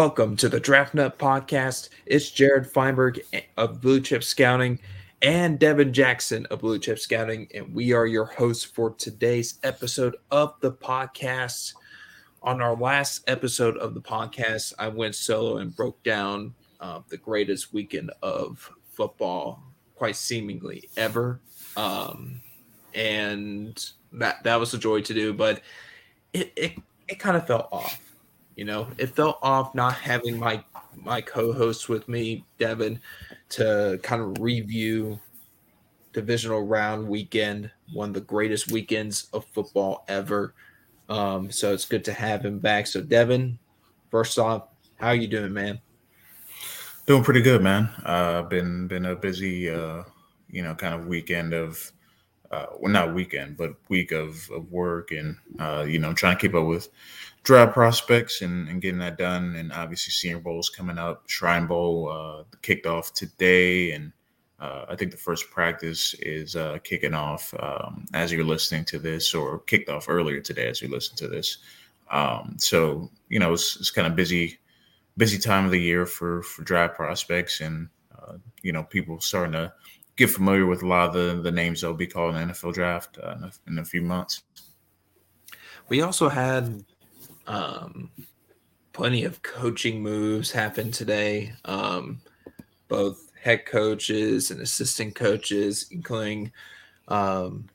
[0.00, 1.90] Welcome to the Draft Nut Podcast.
[2.06, 3.20] It's Jared Feinberg
[3.58, 4.78] of Blue Chip Scouting
[5.20, 10.16] and Devin Jackson of Blue Chip Scouting, and we are your hosts for today's episode
[10.30, 11.74] of the podcast.
[12.42, 17.18] On our last episode of the podcast, I went solo and broke down uh, the
[17.18, 19.62] greatest weekend of football,
[19.96, 21.40] quite seemingly ever,
[21.76, 22.40] um,
[22.94, 25.34] and that that was a joy to do.
[25.34, 25.60] But
[26.32, 26.72] it it,
[27.06, 28.09] it kind of felt off
[28.60, 30.62] you know, it felt off not having my
[30.94, 33.00] my co-host with me, Devin,
[33.48, 35.18] to kind of review
[36.12, 40.52] divisional round weekend, one of the greatest weekends of football ever.
[41.08, 42.86] Um, so it's good to have him back.
[42.86, 43.58] So Devin,
[44.10, 45.80] first off, how are you doing, man?
[47.06, 47.88] Doing pretty good, man.
[48.04, 50.02] Uh, been been a busy, uh,
[50.50, 51.90] you know, kind of weekend of,
[52.50, 56.40] uh, well, not weekend, but week of of work, and uh, you know, trying to
[56.40, 56.88] keep up with
[57.44, 59.54] draft prospects and, and getting that done.
[59.56, 61.22] And obviously, Senior Bowl is coming up.
[61.28, 64.12] Shrine Bowl uh, kicked off today, and
[64.58, 68.98] uh, I think the first practice is uh, kicking off um, as you're listening to
[68.98, 71.58] this, or kicked off earlier today as you listen to this.
[72.10, 74.58] Um, so you know, it's, it's kind of busy,
[75.16, 77.88] busy time of the year for for draft prospects, and
[78.20, 79.72] uh, you know, people starting to
[80.20, 83.18] get familiar with a lot of the the names they'll be calling the NFL draft
[83.22, 84.42] uh, in a, in a few months.
[85.88, 86.84] We also had
[87.46, 88.10] um,
[88.92, 91.54] plenty of coaching moves happen today.
[91.64, 92.20] Um,
[92.88, 96.52] both head coaches and assistant coaches, including
[97.08, 97.66] um,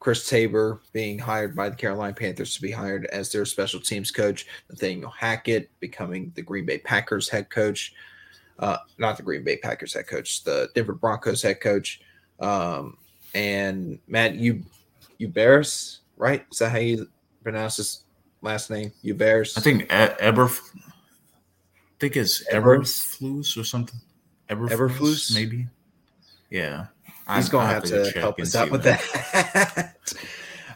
[0.00, 4.10] Chris Tabor being hired by the Carolina Panthers to be hired as their special teams
[4.10, 7.94] coach, Nathaniel Hackett becoming the Green Bay Packers head coach,
[8.58, 12.00] uh, not the Green Bay Packers head coach, the Denver Broncos head coach,
[12.40, 12.96] um,
[13.34, 14.64] and Matt you
[15.28, 16.44] Bears, right?
[16.50, 17.08] Is that how you
[17.42, 18.04] pronounce this
[18.42, 18.92] last name?
[19.02, 19.56] You Bears?
[19.56, 20.46] I think e- Eber.
[20.46, 23.98] I think it's Eberflus or something.
[24.50, 25.66] Eberflus, Eberflus, maybe.
[26.50, 26.86] Yeah,
[27.34, 29.94] he's gonna have, have, to, help us out with that.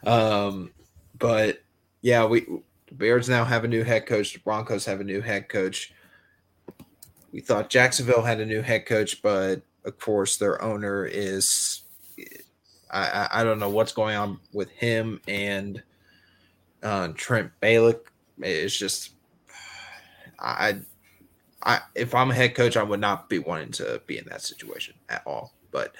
[0.05, 0.73] um,
[1.19, 1.63] but
[2.01, 2.47] yeah, we
[2.93, 4.33] Bears now have a new head coach.
[4.33, 5.93] The Broncos have a new head coach.
[7.33, 11.83] We thought Jacksonville had a new head coach, but of course their owner is
[12.91, 15.83] I, I don't know what's going on with him and
[16.83, 18.07] uh, Trent Baalke.
[18.41, 19.13] It's just,
[20.39, 20.81] I,
[21.63, 24.43] I, if I'm a head coach, I would not be wanting to be in that
[24.43, 25.53] situation at all.
[25.71, 25.95] But,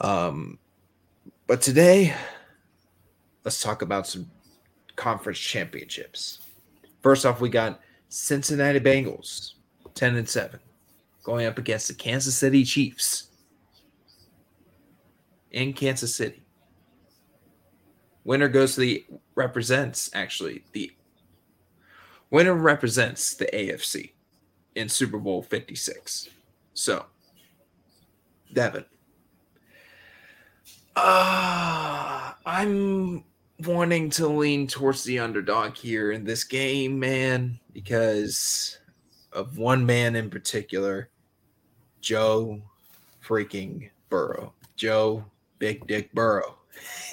[0.00, 0.58] um,
[1.46, 2.14] but today,
[3.44, 4.30] let's talk about some
[4.96, 6.40] conference championships.
[7.00, 9.54] First off, we got Cincinnati Bengals,
[9.94, 10.60] ten and seven,
[11.22, 13.28] going up against the Kansas City Chiefs
[15.50, 16.42] in Kansas City.
[18.24, 19.04] Winner goes to the
[19.34, 20.92] represents actually the
[22.30, 24.12] winner represents the AFC
[24.74, 26.28] in Super Bowl 56.
[26.74, 27.06] So,
[28.52, 28.84] Devin.
[30.96, 33.24] Uh, I'm
[33.60, 38.78] wanting to lean towards the underdog here in this game, man, because
[39.32, 41.10] of one man in particular,
[42.00, 42.62] Joe
[43.24, 44.52] freaking Burrow.
[44.76, 45.24] Joe
[45.58, 46.56] Big Dick Burrow.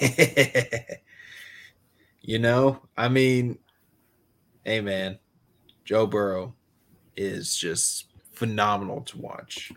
[2.22, 3.58] you know, I mean,
[4.64, 5.18] hey man,
[5.84, 6.54] Joe Burrow
[7.16, 9.72] is just phenomenal to watch.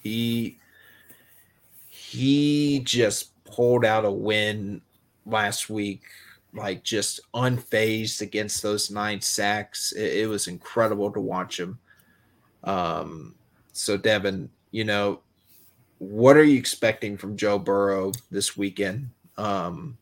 [0.00, 0.58] He
[1.88, 4.82] he just pulled out a win
[5.26, 6.02] last week,
[6.54, 9.92] like just unfazed against those nine sacks.
[9.92, 11.78] It, it was incredible to watch him.
[12.62, 13.34] Um,
[13.72, 15.20] so Devin, you know,
[15.98, 19.10] what are you expecting from Joe Burrow this weekend?
[19.36, 19.98] Um,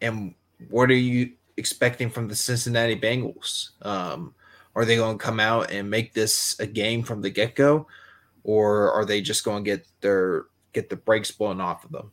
[0.00, 0.34] and
[0.68, 3.70] what are you expecting from the Cincinnati Bengals?
[3.82, 4.34] Um,
[4.74, 7.86] are they going to come out and make this a game from the get go,
[8.42, 12.10] or are they just going to get their get the brakes blown off of them?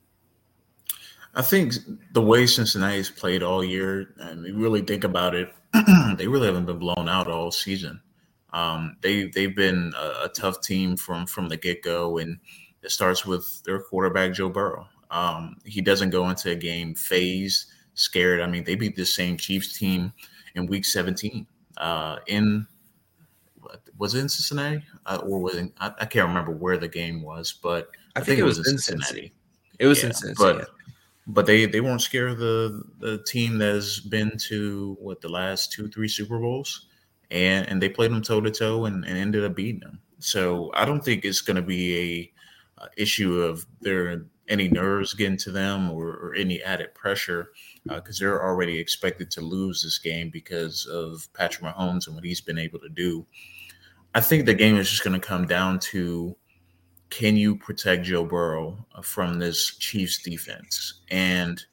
[1.34, 1.76] I think
[2.14, 5.54] the way Cincinnati's played all year, and you really think about it,
[6.18, 8.02] they really haven't been blown out all season.
[8.54, 12.38] Um, they they've been a, a, tough team from from the get go, and
[12.84, 14.88] it starts with their quarterback Joe Burrow.
[15.10, 18.42] Um, he doesn't go into a game phased, scared.
[18.42, 20.12] I mean, they beat the same Chiefs team
[20.56, 21.48] in Week 17
[21.78, 22.68] uh, in
[23.98, 27.22] was it in Cincinnati uh, or was it, I, I, can't remember where the game
[27.22, 29.04] was, but I, I think, think, it was, in Cincinnati.
[29.06, 29.34] Cincinnati.
[29.80, 30.60] It was yeah, in Cincinnati.
[30.60, 30.70] But,
[31.34, 35.72] but they they weren't scared of the the team that's been to what the last
[35.72, 36.88] two three Super Bowls,
[37.30, 40.00] and and they played them toe to toe and, and ended up beating them.
[40.20, 42.32] So I don't think it's going to be
[42.78, 47.52] a, a issue of their any nerves getting to them or, or any added pressure
[47.88, 52.26] because uh, they're already expected to lose this game because of Patrick Mahomes and what
[52.26, 53.26] he's been able to do.
[54.14, 56.36] I think the game is just going to come down to
[57.12, 61.02] can you protect Joe Burrow from this Chiefs defense?
[61.12, 61.64] And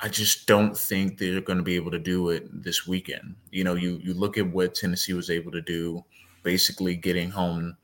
[0.00, 3.34] I just don't think they're going to be able to do it this weekend.
[3.50, 6.04] You know, you you look at what Tennessee was able to do,
[6.42, 7.76] basically getting home,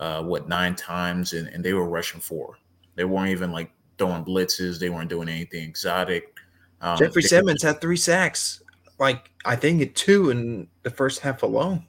[0.00, 2.58] uh, what nine times, and, and they were rushing four.
[2.96, 4.80] They weren't even like throwing blitzes.
[4.80, 6.34] They weren't doing anything exotic.
[6.80, 8.62] Um, Jeffrey Simmons had three sacks.
[8.98, 11.84] Like I think two in the first half alone.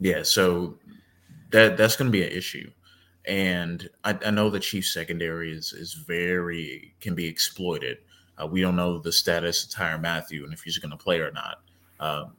[0.00, 0.78] Yeah, so
[1.50, 2.70] that that's going to be an issue
[3.26, 7.98] and I, I, know the Chiefs secondary is is very can be exploited.
[8.40, 11.20] Uh, we don't know the status of Tyrann Mathieu and if he's going to play
[11.20, 11.60] or not.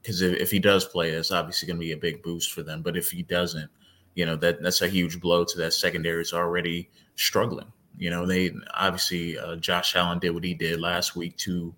[0.02, 2.52] Because uh, if, if, he does play, it's obviously going to be a big boost
[2.52, 2.82] for them.
[2.82, 3.70] But if he doesn't,
[4.14, 6.22] you know that that's a huge blow to that secondary.
[6.22, 7.72] Is already struggling.
[7.98, 11.74] You know they obviously uh, Josh Allen did what he did last week to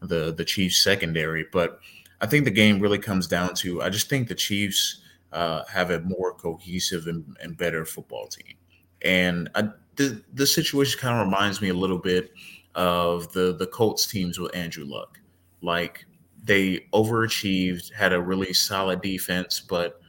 [0.00, 1.80] the the Chiefs secondary, but
[2.20, 5.01] I think the game really comes down to I just think the Chiefs
[5.32, 8.54] uh, have a more cohesive and, and better football team.
[9.02, 12.32] And I, the the situation kind of reminds me a little bit
[12.74, 15.18] of the the Colts teams with Andrew Luck.
[15.60, 16.06] Like
[16.42, 20.00] they overachieved, had a really solid defense, but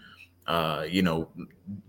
[0.47, 1.29] uh, you know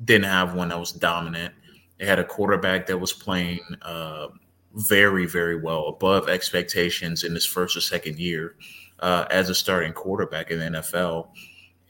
[0.05, 1.55] didn't have one that was dominant.
[1.99, 4.29] They had a quarterback that was playing uh,
[4.75, 8.57] very very well, above expectations in his first or second year
[9.01, 11.29] uh, as a starting quarterback in the NFL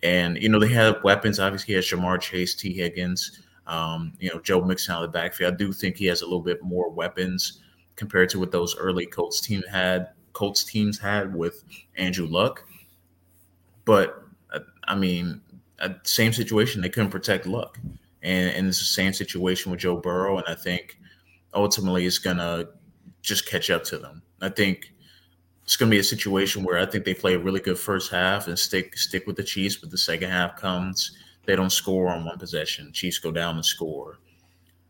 [0.05, 1.41] and, you know, they have weapons.
[1.41, 5.19] Obviously, he has Ja'Marr Chase, Tee Higgins, um, you know, Joe Mixon out of the
[5.19, 5.55] backfield.
[5.55, 7.63] I do think he has a little bit more weapons
[7.97, 10.11] compared to what those early Colts team had.
[10.35, 11.65] Colts teams had with
[11.97, 12.65] Andrew Luck.
[13.87, 14.23] But,
[14.53, 15.41] uh, I mean,
[15.81, 16.83] uh, same situation.
[16.83, 17.79] They couldn't protect Luck.
[18.23, 20.37] And, and it's the same situation with Joe Burrow.
[20.37, 20.99] And I think
[21.55, 22.69] ultimately it's to
[23.23, 24.23] just catch up to them.
[24.43, 24.93] I think
[25.65, 28.11] it's going to be a situation where I think they play a really good first
[28.11, 31.17] half and stick stick with the Chiefs, but the second half comes,
[31.47, 32.93] they don't score on one possession.
[32.93, 34.19] Chiefs go down and score.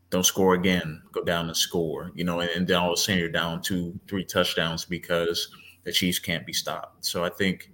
[0.09, 2.11] Don't score again, go down and score.
[2.13, 5.49] You know, and, and then all of a sudden you're down two, three touchdowns because
[5.83, 7.05] the Chiefs can't be stopped.
[7.05, 7.71] So I think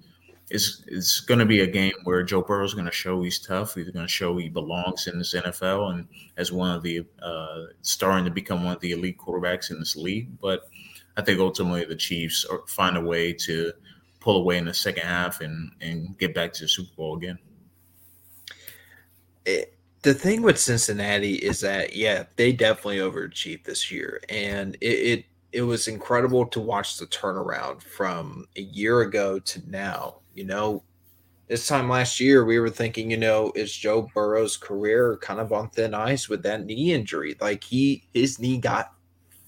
[0.51, 3.39] it's it's going to be a game where Joe Burrow is going to show he's
[3.39, 3.74] tough.
[3.74, 6.07] He's going to show he belongs in this NFL and
[6.38, 9.95] as one of the uh, starting to become one of the elite quarterbacks in this
[9.95, 10.30] league.
[10.39, 10.69] But
[11.18, 13.74] I think ultimately the Chiefs find a way to
[14.19, 17.38] pull away in the second half and and get back to the Super Bowl again.
[19.46, 24.88] It, the thing with Cincinnati is that yeah, they definitely overachieved this year, and it,
[24.88, 30.16] it it was incredible to watch the turnaround from a year ago to now.
[30.34, 30.84] You know,
[31.48, 35.52] this time last year we were thinking, you know, is Joe Burrow's career kind of
[35.52, 37.36] on thin ice with that knee injury?
[37.42, 38.94] Like he his knee got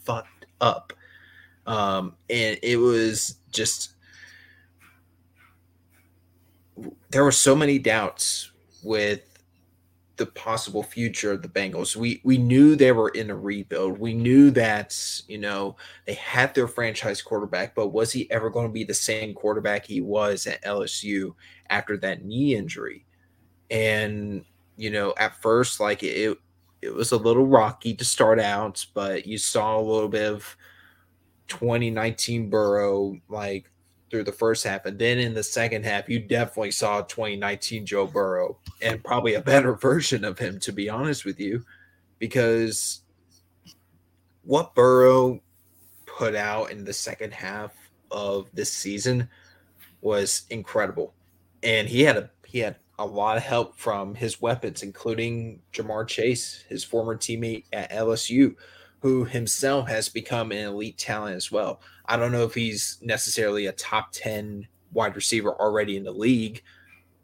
[0.03, 0.93] fucked up
[1.65, 3.93] um, and it was just
[7.11, 8.51] there were so many doubts
[8.83, 9.21] with
[10.17, 11.95] the possible future of the Bengals.
[11.95, 13.97] We we knew they were in a rebuild.
[13.97, 14.95] We knew that,
[15.27, 15.75] you know,
[16.05, 19.85] they had their franchise quarterback, but was he ever going to be the same quarterback
[19.85, 21.33] he was at LSU
[21.69, 23.05] after that knee injury?
[23.71, 24.45] And,
[24.77, 26.37] you know, at first like it
[26.81, 30.57] it was a little rocky to start out, but you saw a little bit of
[31.47, 33.69] 2019 Burrow like
[34.09, 38.05] through the first half, and then in the second half, you definitely saw 2019 Joe
[38.05, 41.63] Burrow and probably a better version of him, to be honest with you,
[42.19, 43.01] because
[44.43, 45.41] what Burrow
[46.05, 47.73] put out in the second half
[48.11, 49.27] of this season
[50.01, 51.13] was incredible,
[51.63, 56.07] and he had a he had a lot of help from his weapons, including Ja'Marr
[56.07, 58.55] Chase, his former teammate at LSU,
[59.03, 61.81] who himself has become an elite talent as well.
[62.05, 66.63] I don't know if he's necessarily a top 10 wide receiver already in the league,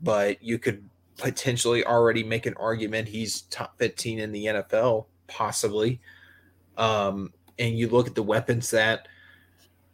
[0.02, 0.84] but you could
[1.16, 6.02] potentially already make an argument he's top 15 in the NFL, possibly.
[6.76, 9.08] Um, and you look at the weapons that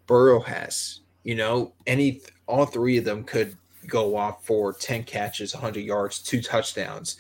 [0.08, 5.54] Burrow has, you know, any all three of them could go off for 10 catches,
[5.54, 7.18] 100 yards, two touchdowns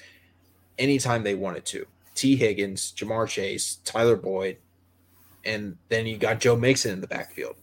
[0.80, 1.86] anytime they wanted to.
[2.16, 4.58] Tee Higgins, Ja'Marr Chase, Tyler Boyd,
[5.44, 7.56] and then you got Joe Mixon in the backfield.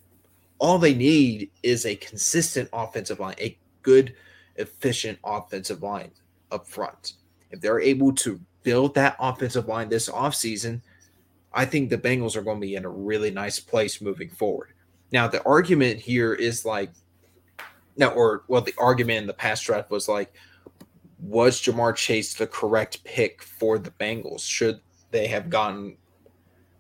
[0.59, 4.15] All they need is a consistent offensive line, a good,
[4.57, 6.13] efficient offensive line
[6.53, 7.15] up front.
[7.51, 10.81] If they're able to build that offensive line this offseason,
[11.53, 14.69] I think the Bengals are going to be in a really nice place moving forward.
[15.11, 16.91] Now, the argument here is like,
[17.97, 20.33] now, or well, the argument in the past draft was like,
[21.23, 24.41] was Ja'Marr Chase the correct pick for the Bengals?
[24.41, 25.97] Should they have gotten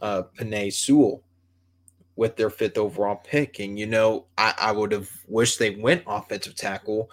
[0.00, 1.22] uh, Penei Sewell
[2.16, 3.60] with their fifth overall pick?
[3.60, 7.10] And, you know, I, I would have wished they went offensive tackle,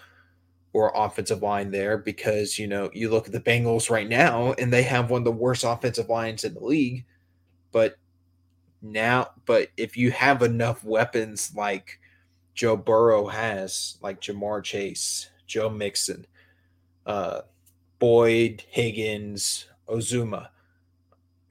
[0.73, 4.71] or offensive line there because you know you look at the Bengals right now and
[4.71, 7.05] they have one of the worst offensive lines in the league
[7.71, 7.95] but
[8.81, 11.99] now but if you have enough weapons like
[12.53, 16.27] Joe Burrow has like Ja'Marr Chase, Joe Mixon,
[17.09, 17.41] uh
[17.99, 20.47] Boyd, Higgins, Ozuma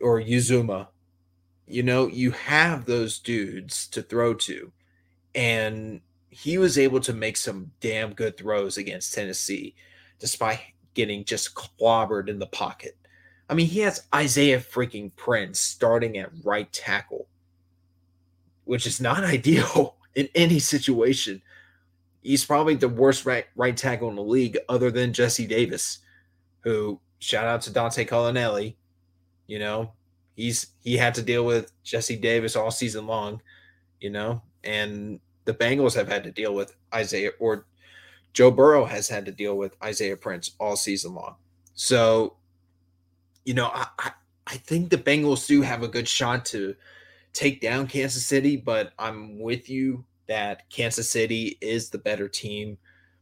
[0.00, 0.88] or Uzomah
[1.66, 4.72] you know you have those dudes to throw to
[5.34, 6.00] and
[6.30, 9.74] he was able to make some damn good throws against Tennessee
[10.18, 10.60] despite
[10.94, 12.96] getting just clobbered in the pocket.
[13.48, 17.28] I mean, he has Isaiah freaking Prince starting at right tackle,
[18.64, 21.42] which is not ideal in any situation.
[22.22, 25.98] He's probably the worst right, right tackle in the league, other than Jesse Davis,
[26.60, 28.74] who shout out to Dante Colonelli.
[29.46, 29.92] You know,
[30.36, 33.40] he's he had to deal with Jesse Davis all season long,
[34.00, 37.66] you know, and the Bengals have had to deal with Isaiah or
[38.32, 41.36] Joe Burrow has had to deal with Isaiah Prince all season long.
[41.74, 42.36] So,
[43.44, 44.12] you know, I, I,
[44.46, 46.74] I think the Bengals do have a good shot to
[47.32, 52.78] take down Kansas City, but I'm with you that Kansas City is the better team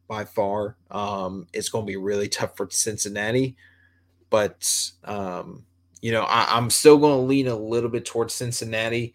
[0.09, 0.77] by far.
[0.91, 3.57] Um, it's going to be really tough for Cincinnati,
[4.31, 5.65] but um,
[6.03, 9.15] you know, I, am still going to lean a little bit towards Cincinnati,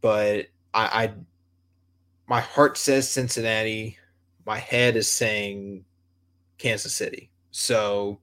[0.00, 1.12] but I, I
[2.26, 3.98] my heart says Cincinnati.
[4.46, 5.84] My head is saying
[6.58, 7.30] Kansas City.
[7.50, 8.20] So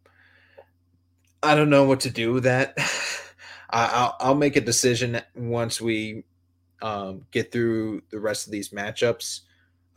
[1.43, 2.77] I don't know what to do with that.
[3.69, 6.23] I, will I'll make a decision once we
[6.81, 9.41] um, get through the rest of these matchups.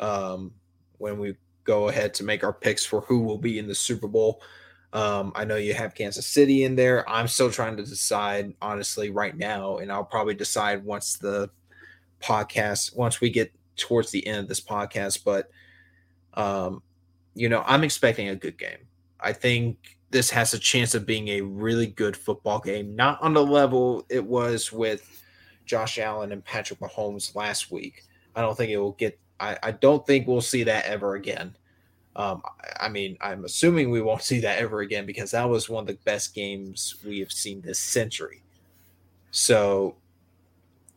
[0.00, 0.52] Um,
[0.98, 4.06] when we go ahead to make our picks for who will be in the Super
[4.06, 4.42] Bowl.
[4.92, 7.08] Um, I know you have Kansas City in there.
[7.08, 11.50] I'm still trying to decide, honestly, right now, and I'll probably decide once the
[12.22, 15.50] podcast, once we get towards the end of this podcast, but
[16.34, 16.82] um,
[17.34, 18.78] you know, I'm expecting a good game.
[19.20, 23.34] I think this has a chance of being a really good football game, not on
[23.34, 25.23] the level it was with
[25.66, 28.04] Josh Allen and Patrick Mahomes last week.
[28.37, 29.18] I don't think it will get.
[29.40, 31.56] I, I don't think we'll see that ever again.
[32.16, 32.42] Um,
[32.78, 35.88] I mean, I'm assuming we won't see that ever again because that was one of
[35.88, 38.42] the best games we have seen this century.
[39.30, 39.97] So,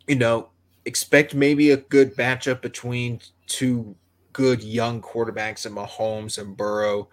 [0.07, 0.49] you know,
[0.85, 3.95] expect maybe a good matchup between two
[4.31, 7.09] good young quarterbacks in Mahomes and Burrow,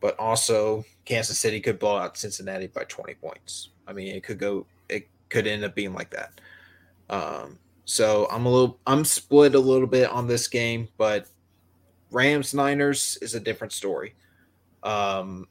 [0.00, 3.70] but also Kansas City could blow out Cincinnati by 20 points.
[3.88, 6.40] I mean, it could go, it could end up being like that.
[7.10, 11.26] Um, so I'm a little, I'm split a little bit on this game, but
[12.12, 14.14] Rams Niners is a different story.
[14.84, 15.48] Um,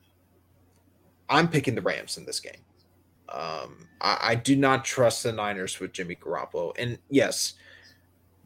[1.29, 2.63] I'm picking the Rams in this game.
[3.27, 6.73] Um, I, I, do not trust the Niners with Jimmy Garoppolo.
[6.79, 7.53] And yes,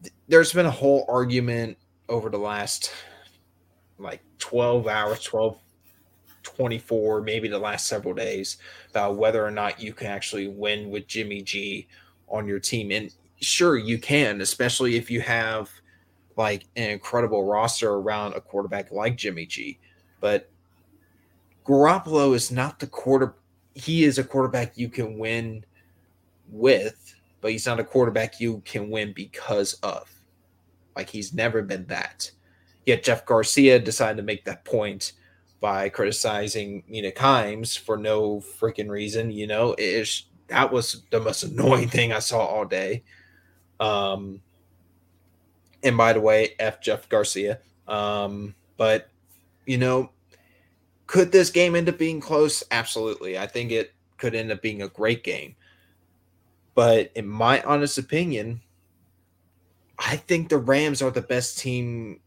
[0.02, 1.78] th- there's been a whole argument
[2.10, 2.92] over the last
[3.98, 5.58] like 12 hours, 12,
[6.42, 8.58] 24, maybe the last several days
[8.90, 11.88] about whether or not you can actually win with Jimmy G
[12.34, 12.92] on your team.
[12.92, 15.70] And sure, you can, especially if you have
[16.36, 19.80] like an incredible roster around a quarterback like Jimmy G.
[20.20, 20.50] But
[21.66, 23.36] Garoppolo is not the quarter
[23.76, 25.66] he is a quarterback you can win
[26.50, 30.10] with, but he's not a quarterback you can win because of.
[30.96, 32.30] Like he's never been that.
[32.86, 35.14] Yet Jeff Garcia decided to make that point
[35.60, 39.32] by criticizing Mina Kimes for no freaking reason.
[39.32, 39.84] You know, it
[40.48, 43.04] that was the most annoying thing I saw all day.
[43.80, 44.42] Um,
[45.84, 47.60] and by the way, F Jeff Garcia.
[47.88, 49.10] Um, but
[49.66, 50.12] you know,
[51.08, 52.64] could this game end up being close?
[52.72, 53.38] Absolutely.
[53.38, 55.56] I think it could end up being a great game.
[56.76, 58.62] But in my honest opinion,
[60.00, 62.20] I think the Rams are the best team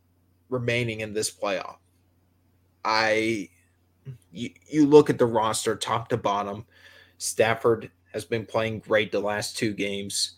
[0.49, 1.77] remaining in this playoff.
[2.85, 3.49] I
[4.31, 6.65] you, you look at the roster top to bottom.
[7.19, 10.37] Stafford has been playing great the last two games.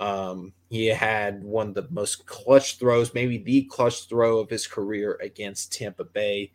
[0.00, 4.66] Um, he had one of the most clutch throws, maybe the clutch throw of his
[4.66, 6.50] career against Tampa Bay.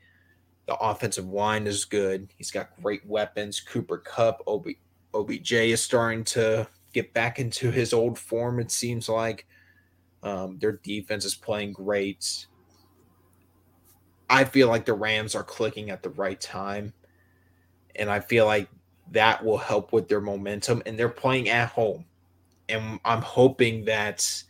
[0.65, 2.27] The offensive line is good.
[2.37, 3.61] He's got great weapons.
[3.61, 4.67] Cooper Kupp, OB,
[5.13, 9.47] OBJ is starting to get back into his old form, it seems like.
[10.21, 12.47] Um, their defense is playing great.
[14.29, 16.93] I feel like the Rams are clicking at the right time.
[17.95, 18.67] And I feel like
[19.11, 20.81] that will help with their momentum.
[20.85, 22.05] And they're playing at home.
[22.67, 24.43] And I'm hoping that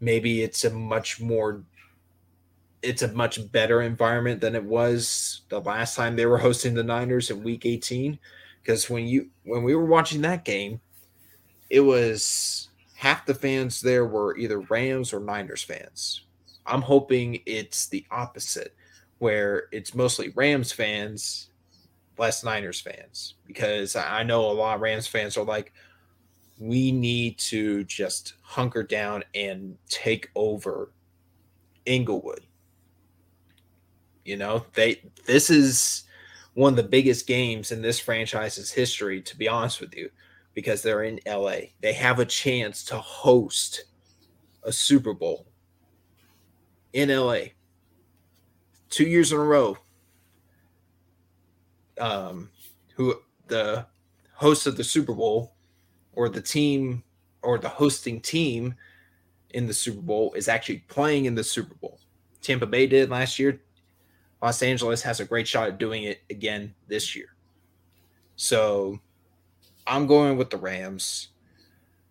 [0.00, 1.62] maybe it's a much more
[2.82, 6.82] it's a much better environment than it was the last time they were hosting the
[6.82, 8.18] Niners in week 18
[8.62, 10.80] because when you when we were watching that game
[11.68, 16.24] it was half the fans there were either Rams or Niners fans.
[16.66, 18.74] I'm hoping it's the opposite
[19.18, 21.49] where it's mostly Rams fans,
[22.20, 25.72] less Niners fans, because I know a lot of Rams fans are like,
[26.58, 30.92] we need to just hunker down and take over
[31.86, 32.46] Inglewood.
[34.26, 36.04] You know, they this is
[36.52, 40.10] one of the biggest games in this franchise's history, to be honest with you,
[40.52, 41.72] because they're in LA.
[41.80, 43.84] They have a chance to host
[44.62, 45.46] a Super Bowl
[46.92, 47.44] in LA
[48.90, 49.78] two years in a row.
[52.00, 52.50] Um,
[52.94, 53.14] who
[53.46, 53.86] the
[54.34, 55.52] host of the Super Bowl
[56.14, 57.02] or the team
[57.42, 58.74] or the hosting team
[59.50, 62.00] in the Super Bowl is actually playing in the Super Bowl.
[62.40, 63.60] Tampa Bay did last year.
[64.42, 67.36] Los Angeles has a great shot at doing it again this year.
[68.36, 68.98] So
[69.86, 71.28] I'm going with the Rams.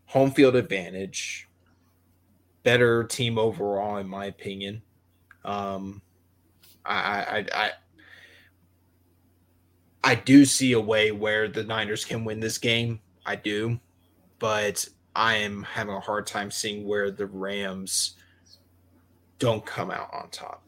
[0.08, 1.48] Home field advantage.
[2.63, 4.81] Better team overall, in my opinion.
[5.43, 6.01] Um,
[6.86, 7.72] I, I, I,
[10.03, 13.00] I do see a way where the Niners can win this game.
[13.25, 13.79] I do,
[14.39, 18.15] but I am having a hard time seeing where the Rams
[19.39, 20.63] don't come out on top.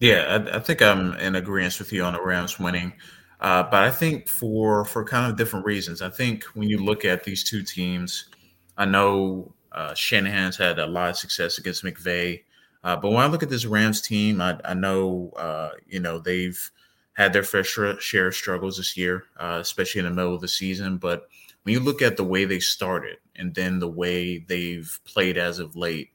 [0.00, 2.92] Yeah, I, I think I'm in agreement with you on the Rams winning.
[3.40, 6.00] Uh, but I think for for kind of different reasons.
[6.00, 8.26] I think when you look at these two teams,
[8.76, 12.42] I know uh, Shanahan's had a lot of success against McVay,
[12.84, 16.18] uh, but when I look at this Rams team, I, I know uh, you know
[16.18, 16.70] they've
[17.14, 20.48] had their fair share of struggles this year, uh, especially in the middle of the
[20.48, 20.96] season.
[20.96, 21.28] But
[21.62, 25.58] when you look at the way they started and then the way they've played as
[25.58, 26.10] of late,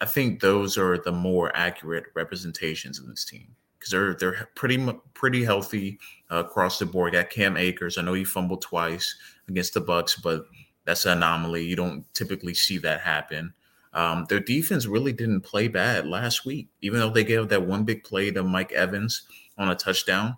[0.00, 4.86] I think those are the more accurate representations of this team because they're they're pretty
[5.14, 5.98] pretty healthy
[6.30, 7.12] uh, across the board.
[7.12, 7.98] Got Cam Akers.
[7.98, 9.14] I know he fumbled twice
[9.48, 10.46] against the Bucs, but
[10.84, 11.64] that's an anomaly.
[11.64, 13.52] You don't typically see that happen.
[13.96, 17.84] Um, their defense really didn't play bad last week, even though they gave that one
[17.84, 19.22] big play to Mike Evans
[19.56, 20.36] on a touchdown.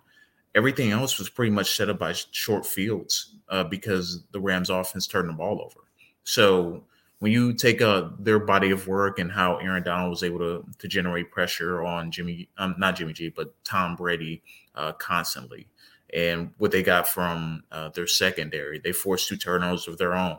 [0.55, 5.07] Everything else was pretty much set up by short fields uh, because the Rams' offense
[5.07, 5.81] turned the ball over.
[6.23, 6.85] So
[7.19, 10.65] when you take uh, their body of work and how Aaron Donald was able to
[10.79, 14.41] to generate pressure on Jimmy, um, not Jimmy G, but Tom Brady
[14.73, 15.67] uh, constantly,
[16.13, 20.37] and what they got from uh, their secondary, they forced two turnovers of their own.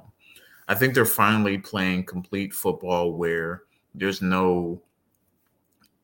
[0.70, 4.80] I think they're finally playing complete football where there's no,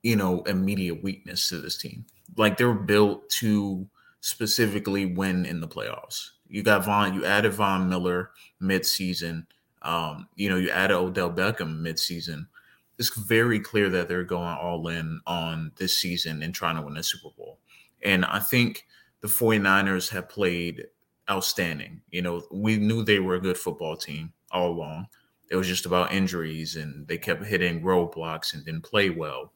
[0.02, 2.05] you know, immediate weakness to this team.
[2.37, 3.87] Like they're built to
[4.20, 6.31] specifically win in the playoffs.
[6.48, 9.46] You got Von, you added Von Miller mid-season
[9.87, 12.46] um, you know, you added Odell Beckham midseason.
[12.98, 16.96] It's very clear that they're going all in on this season and trying to win
[16.96, 17.61] a Super Bowl.
[18.02, 18.87] And I think
[19.20, 20.87] the 49ers have played
[21.31, 22.00] outstanding.
[22.11, 25.06] You know, we knew they were a good football team all along.
[25.50, 29.52] It was just about injuries and they kept hitting roadblocks and didn't play well.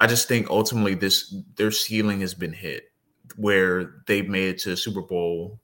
[0.00, 2.92] I just think ultimately this their ceiling has been hit
[3.36, 5.58] where they've made it to the Super Bowl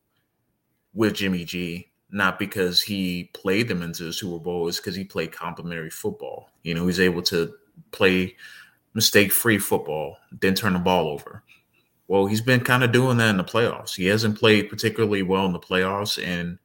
[0.95, 5.03] with Jimmy G not because he played them into the Super Bowl, is because he
[5.03, 6.51] played complementary football.
[6.63, 7.55] You know, he's able to
[7.91, 8.37] play
[8.93, 11.43] mistake free football, then turn the ball over.
[12.09, 13.97] Well, he's been kind of doing that in the playoffs.
[13.97, 16.23] He hasn't played particularly well in the playoffs.
[16.23, 16.59] And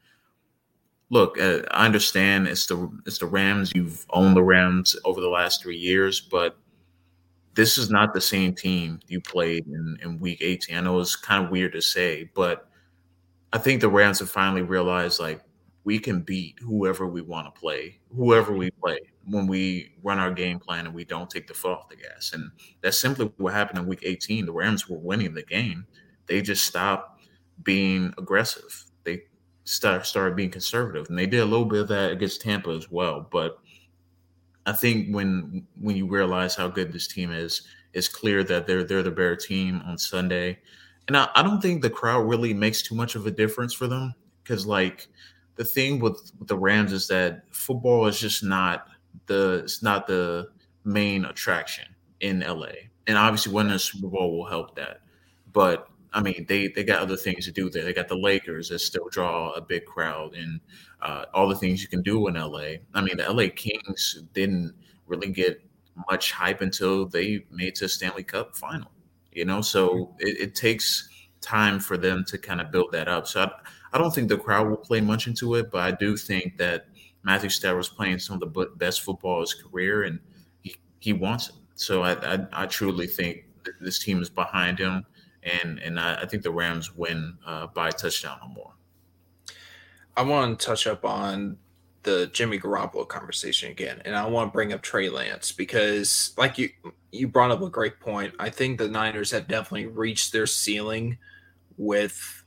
[1.09, 3.71] look, uh, I understand it's the it's the Rams.
[3.73, 6.57] You've owned the Rams over the last three years, but
[7.55, 10.77] this is not the same team you played in, in Week 18.
[10.77, 12.69] I know it's kind of weird to say, but
[13.51, 15.41] I think the Rams have finally realized like
[15.83, 20.31] we can beat whoever we want to play, whoever we play when we run our
[20.31, 22.31] game plan and we don't take the foot off the gas.
[22.33, 24.45] And that's simply what happened in week 18.
[24.45, 25.87] The Rams were winning the game.
[26.27, 27.21] They just stopped
[27.63, 28.86] being aggressive.
[29.67, 31.07] Start, started being conservative.
[31.09, 33.27] And they did a little bit of that against Tampa as well.
[33.29, 33.59] But
[34.65, 38.83] I think when when you realize how good this team is, it's clear that they're
[38.83, 40.59] they're the better team on Sunday.
[41.07, 43.87] And I, I don't think the crowd really makes too much of a difference for
[43.87, 45.07] them because, like,
[45.55, 48.87] the thing with, with the Rams is that football is just not
[49.25, 50.49] the it's not the
[50.83, 51.85] main attraction
[52.19, 52.71] in LA.
[53.07, 55.01] And obviously, winning a Super Bowl will help that.
[55.53, 57.83] But I mean, they they got other things to do there.
[57.83, 60.59] They got the Lakers that still draw a big crowd, and
[61.01, 62.77] uh, all the things you can do in LA.
[62.93, 64.73] I mean, the LA Kings didn't
[65.05, 65.61] really get
[66.09, 68.91] much hype until they made to Stanley Cup final
[69.37, 70.27] you know so mm-hmm.
[70.27, 71.07] it, it takes
[71.39, 73.51] time for them to kind of build that up so I,
[73.93, 76.87] I don't think the crowd will play much into it but i do think that
[77.23, 80.19] matthew stafford was playing some of the best football of his career and
[80.63, 83.45] he, he wants it so I, I, I truly think
[83.79, 85.05] this team is behind him
[85.47, 88.73] and and i, I think the rams win uh, by touchdown or more
[90.15, 91.57] i want to touch up on
[92.07, 96.57] the Jimmy Garoppolo conversation again, and I want to bring up Trey Lance because, like
[96.57, 96.69] you,
[97.11, 98.33] you brought up a great point.
[98.39, 101.17] I think the Niners have definitely reached their ceiling
[101.77, 102.43] with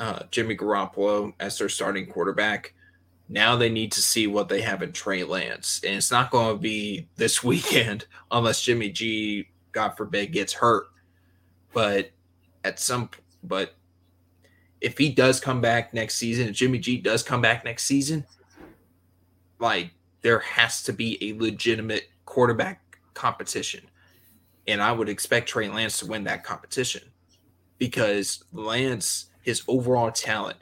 [0.00, 2.74] uh, Jimmy Garoppolo as their starting quarterback.
[3.28, 6.56] Now they need to see what they have in Trey Lance, and it's not going
[6.56, 10.86] to be this weekend unless Jimmy G, God forbid, gets hurt.
[11.78, 12.10] But
[12.64, 13.08] at some,
[13.44, 13.76] but
[14.80, 18.26] if he does come back next season, if Jimmy G does come back next season,
[19.60, 23.84] like there has to be a legitimate quarterback competition.
[24.66, 27.02] And I would expect Trey Lance to win that competition
[27.78, 30.56] because Lance, his overall talent,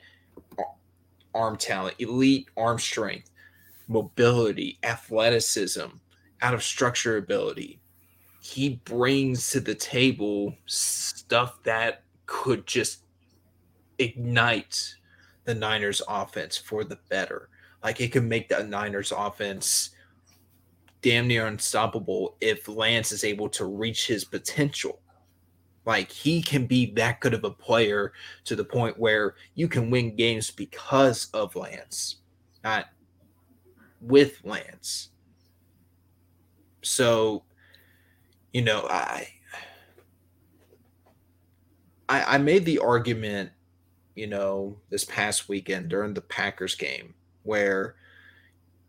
[1.35, 3.31] arm talent, elite arm strength,
[3.89, 5.97] mobility, athleticism,
[6.43, 7.81] out of structure ability,
[8.47, 13.03] he brings to the table stuff that could just
[13.99, 14.95] ignite
[15.45, 17.49] the Niners offense for the better.
[17.83, 19.91] Like it can make the Niners offense
[21.03, 25.01] damn near unstoppable if Lance is able to reach his potential.
[25.85, 28.13] Like he can be that good of a player
[28.45, 32.17] to the point where you can win games because of Lance,
[32.63, 32.87] not
[34.01, 35.11] with Lance.
[36.83, 37.43] So,
[38.57, 39.29] you know, I
[42.09, 43.51] I, I made the argument,
[44.15, 47.97] you know, this past weekend during the Packers game where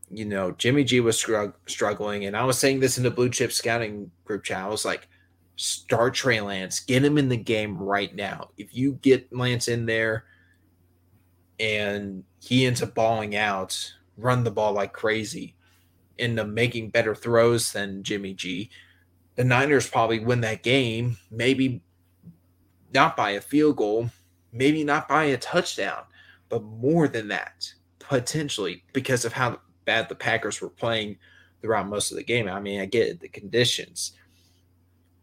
[0.09, 3.29] you know Jimmy G was strugg- struggling, and I was saying this in the blue
[3.29, 4.63] chip scouting group chat.
[4.63, 5.09] I was like,
[5.57, 8.51] start Trey Lance, get him in the game right now.
[8.57, 10.23] If you get Lance in there
[11.59, 15.55] and he ends up balling out, run the ball like crazy,
[16.17, 18.69] into making better throws than Jimmy G,
[19.37, 21.15] the Niners probably win that game.
[21.31, 21.81] Maybe
[22.93, 24.09] not by a field goal,
[24.51, 26.03] maybe not by a touchdown,
[26.49, 31.17] but more than that potentially because of how bad the Packers were playing
[31.61, 32.49] throughout most of the game.
[32.49, 34.13] I mean, I get the conditions,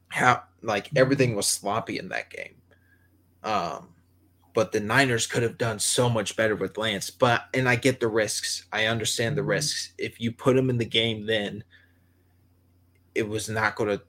[0.08, 2.54] how like everything was sloppy in that game.
[3.42, 3.88] Um,
[4.54, 7.10] but the Niners could have done so much better with Lance.
[7.10, 8.64] But and I get the risks.
[8.72, 9.50] I understand the mm-hmm.
[9.50, 9.92] risks.
[9.98, 11.64] If you put him in the game, then
[13.14, 14.02] it was not going to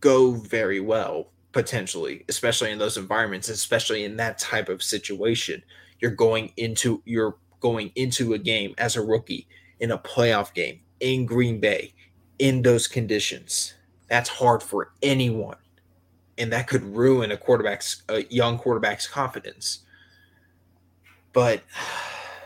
[0.00, 5.62] go very well potentially, especially in those environments, especially in that type of situation.
[6.00, 9.46] You're going into you're going into a game as a rookie
[9.80, 11.94] in a playoff game in Green Bay
[12.38, 13.74] in those conditions.
[14.08, 15.56] That's hard for anyone.
[16.36, 19.80] And that could ruin a quarterback's a young quarterback's confidence.
[21.32, 21.62] But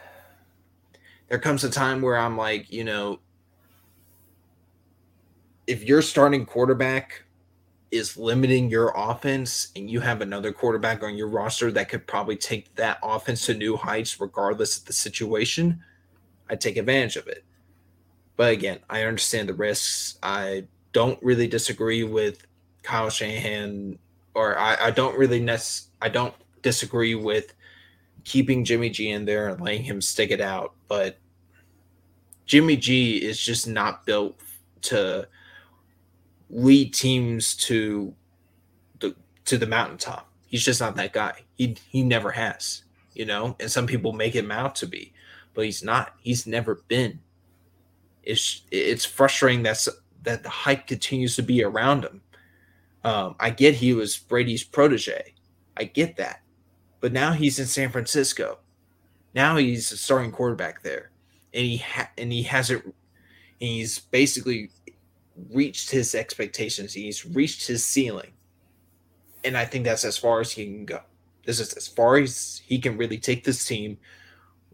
[1.28, 3.20] there comes a time where I'm like, you know,
[5.68, 7.22] if you're starting quarterback
[7.90, 12.36] is limiting your offense and you have another quarterback on your roster that could probably
[12.36, 15.78] take that offense to new heights regardless of the situation,
[16.48, 17.44] I take advantage of it.
[18.36, 20.18] But again, I understand the risks.
[20.22, 22.46] I don't really disagree with
[22.82, 23.98] Kyle Shanahan,
[24.34, 25.60] or I, I don't really nec-
[26.00, 27.52] I don't disagree with
[28.24, 30.74] keeping Jimmy G in there and letting him stick it out.
[30.88, 31.18] But
[32.46, 34.40] Jimmy G is just not built
[34.82, 35.28] to
[36.50, 38.14] lead teams to
[39.00, 40.30] the to the mountaintop.
[40.46, 41.42] He's just not that guy.
[41.54, 42.84] He he never has,
[43.14, 43.56] you know.
[43.60, 45.12] And some people make him out to be,
[45.54, 46.14] but he's not.
[46.20, 47.20] He's never been.
[48.22, 49.88] It's it's frustrating that's
[50.22, 52.22] that the hype continues to be around him.
[53.04, 55.34] Um, I get he was Brady's protege.
[55.76, 56.40] I get that,
[57.00, 58.58] but now he's in San Francisco.
[59.34, 61.10] Now he's a starting quarterback there,
[61.54, 62.94] and he ha- and he hasn't.
[63.58, 64.70] He's basically
[65.50, 66.92] reached his expectations.
[66.92, 68.32] He's reached his ceiling.
[69.44, 71.00] And I think that's as far as he can go.
[71.44, 73.98] This is as far as he can really take this team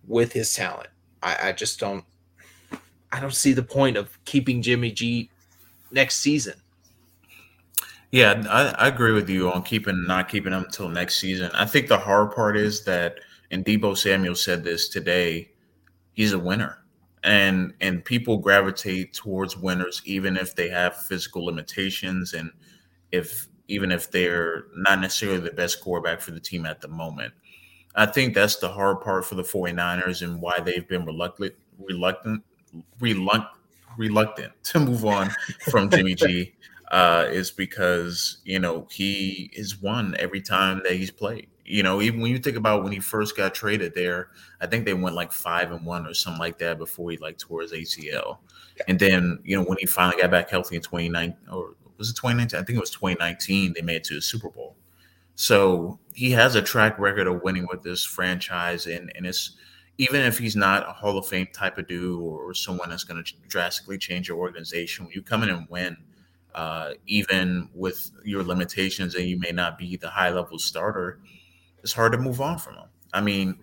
[0.06, 0.88] with his talent.
[1.22, 2.04] I, I just don't
[3.12, 5.30] I don't see the point of keeping Jimmy G
[5.92, 6.54] next season.
[8.10, 11.50] Yeah, I, I agree with you on keeping not keeping him until next season.
[11.54, 15.50] I think the hard part is that and Deebo Samuel said this today,
[16.12, 16.83] he's a winner
[17.24, 22.50] and and people gravitate towards winners even if they have physical limitations and
[23.10, 27.32] if even if they're not necessarily the best quarterback for the team at the moment.
[27.94, 32.44] I think that's the hard part for the 49ers and why they've been reluctant reluctant
[33.00, 33.50] reluctant
[33.96, 35.30] reluctant to move on
[35.70, 36.52] from Jimmy G
[36.90, 42.02] uh, is because you know he has won every time that he's played you know,
[42.02, 44.28] even when you think about when he first got traded there,
[44.60, 47.38] I think they went like five and one or something like that before he like
[47.38, 48.38] tore his ACL.
[48.76, 48.82] Yeah.
[48.88, 52.16] And then, you know, when he finally got back healthy in 2019 or was it
[52.16, 52.58] 2019?
[52.58, 54.76] I think it was 2019, they made it to the Super Bowl.
[55.36, 59.56] So he has a track record of winning with this franchise and and it's
[59.98, 63.22] even if he's not a Hall of Fame type of dude or someone that's going
[63.22, 65.96] to drastically change your organization, when you come in and win,
[66.54, 71.20] uh, even with your limitations and you may not be the high level starter,
[71.84, 72.88] it's hard to move on from him.
[73.12, 73.58] I mean,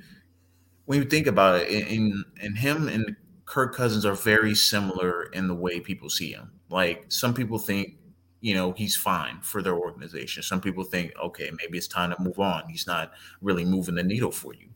[0.86, 5.48] when you think about it, in in him and Kirk Cousins are very similar in
[5.48, 6.52] the way people see him.
[6.70, 7.98] Like some people think,
[8.40, 10.44] you know, he's fine for their organization.
[10.44, 12.70] Some people think, okay, maybe it's time to move on.
[12.70, 14.70] He's not really moving the needle for you.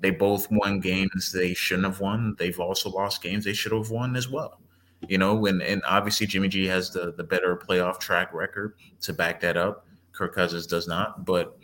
[0.00, 2.36] They both won games they shouldn't have won.
[2.38, 4.60] They've also lost games they should have won as well.
[5.06, 9.12] You know, and, and obviously Jimmy G has the the better playoff track record to
[9.12, 9.86] back that up.
[10.12, 11.26] Kirk Cousins does not.
[11.26, 11.58] But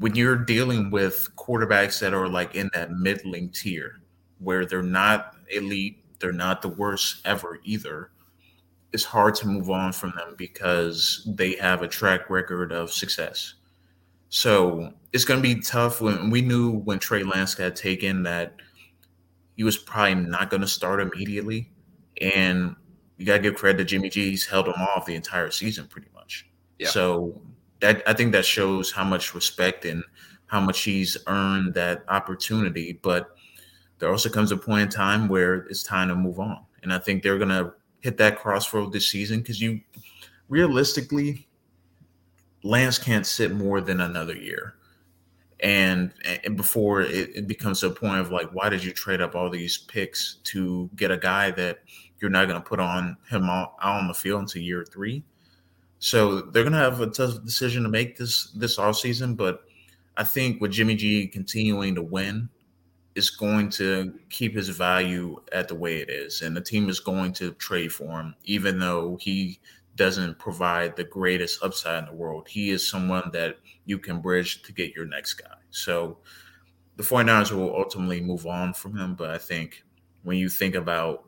[0.00, 4.00] when you're dealing with quarterbacks that are like in that middling tier,
[4.38, 8.10] where they're not elite, they're not the worst ever either,
[8.92, 13.54] it's hard to move on from them because they have a track record of success.
[14.30, 16.00] So it's going to be tough.
[16.00, 18.54] When we knew when Trey Lance got taken that
[19.56, 21.70] he was probably not going to start immediately,
[22.22, 22.74] and
[23.18, 24.30] you got to give credit to Jimmy G.
[24.30, 26.48] He's held him off the entire season pretty much.
[26.78, 26.88] Yeah.
[26.88, 27.42] So
[27.80, 30.02] that I think that shows how much respect and
[30.46, 32.98] how much he's earned that opportunity.
[33.02, 33.30] But
[33.98, 36.98] there also comes a point in time where it's time to move on, and I
[36.98, 39.80] think they're to hit that crossroad this season because you
[40.48, 41.46] realistically
[42.62, 44.74] Lance can't sit more than another year.
[45.62, 46.12] And,
[46.44, 49.50] and before it, it, becomes a point of like, why did you trade up all
[49.50, 51.80] these picks to get a guy that
[52.18, 55.22] you're not going to put on him out on the field until year three?
[56.00, 59.34] So they're going to have a tough decision to make this this off season.
[59.34, 59.64] But
[60.16, 62.48] I think with Jimmy G continuing to win,
[63.14, 67.00] is going to keep his value at the way it is, and the team is
[67.00, 69.60] going to trade for him, even though he
[69.96, 72.48] doesn't provide the greatest upside in the world.
[72.48, 75.56] He is someone that you can bridge to get your next guy.
[75.70, 76.18] So
[76.96, 79.84] the 49ers will ultimately move on from him, but I think
[80.22, 81.24] when you think about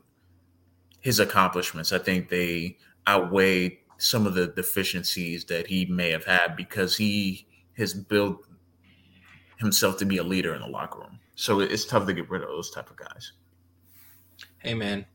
[1.01, 6.55] his accomplishments, I think they outweigh some of the deficiencies that he may have had
[6.55, 7.45] because he
[7.77, 8.45] has built
[9.57, 11.19] himself to be a leader in the locker room.
[11.35, 13.33] So it's tough to get rid of those type of guys.
[14.59, 15.05] Hey man,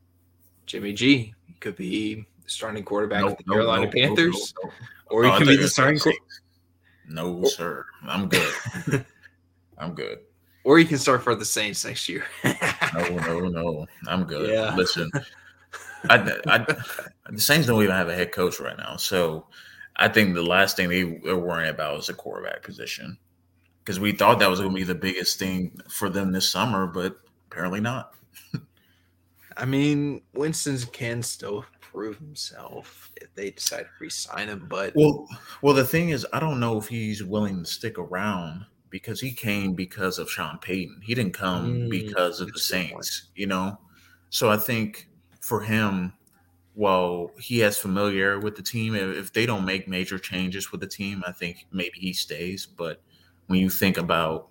[0.67, 4.55] Jimmy G could be starting quarterback nope, of the nope, Carolina nope, Panthers,
[5.07, 5.99] or he oh, could be the starting.
[5.99, 6.12] Qu-
[7.09, 7.49] no, oh.
[7.49, 8.55] sir, I'm good.
[9.79, 10.21] I'm good.
[10.64, 12.25] Or you can start for the Saints next year.
[12.45, 13.87] no, no, no.
[14.07, 14.51] I'm good.
[14.53, 14.75] Yeah.
[14.75, 15.11] Listen,
[16.09, 16.77] I, I,
[17.31, 19.47] the Saints don't even have a head coach right now, so
[19.97, 23.19] I think the last thing they are worrying about is the quarterback position
[23.89, 26.87] because we thought that was going to be the biggest thing for them this summer,
[26.87, 27.17] but
[27.51, 28.15] apparently not.
[29.57, 34.67] I mean, Winston can still prove himself if they decide to resign him.
[34.69, 35.27] But well,
[35.63, 39.33] well, the thing is, I don't know if he's willing to stick around because he
[39.33, 41.01] came because of Sean Payton.
[41.03, 43.79] He didn't come mm, because of the Saints, you know.
[44.31, 45.08] So I think
[45.49, 46.13] for him,
[46.75, 50.87] well, he has familiarity with the team, if they don't make major changes with the
[50.87, 52.67] team, I think maybe he stays.
[52.67, 53.01] But
[53.47, 54.49] when you think about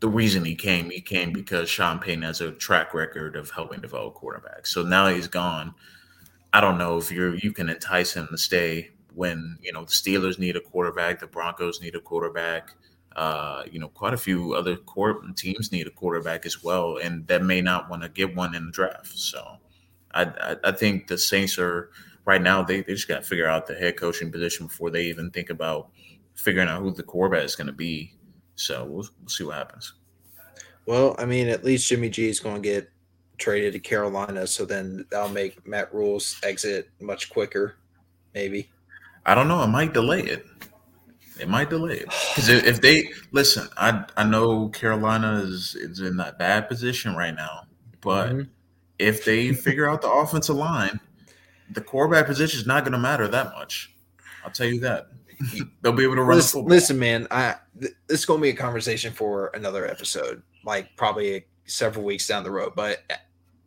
[0.00, 3.80] the reason he came, he came because Sean Payton has a track record of helping
[3.80, 4.68] develop quarterbacks.
[4.68, 5.74] So now he's gone.
[6.52, 9.92] I don't know if you're you can entice him to stay when you know the
[9.92, 12.70] Steelers need a quarterback, the Broncos need a quarterback.
[13.16, 17.24] Uh, you know, quite a few other court teams need a quarterback as well, and
[17.28, 19.16] that may not want to get one in the draft.
[19.16, 19.58] So,
[20.14, 21.90] I, I, I think the Saints are
[22.24, 25.04] right now they, they just got to figure out the head coaching position before they
[25.04, 25.90] even think about
[26.34, 28.14] figuring out who the quarterback is going to be.
[28.56, 29.94] So we'll, we'll see what happens.
[30.86, 32.90] Well, I mean, at least Jimmy G is going to get
[33.38, 37.76] traded to Carolina, so then that'll make Matt Rhule's exit much quicker,
[38.34, 38.70] maybe.
[39.26, 39.62] I don't know.
[39.62, 40.46] It might delay it.
[41.40, 46.16] It might delay it because if they listen, I I know Carolina is is in
[46.18, 47.62] that bad position right now,
[48.00, 48.42] but mm-hmm.
[48.98, 51.00] If they figure out the offensive line,
[51.70, 53.94] the quarterback position is not going to matter that much.
[54.44, 55.08] I'll tell you that.
[55.82, 56.36] They'll be able to run.
[56.36, 60.42] Listen, listen man, I th- this is going to be a conversation for another episode,
[60.64, 62.74] like probably several weeks down the road.
[62.76, 63.02] But